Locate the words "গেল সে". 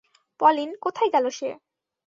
1.13-1.49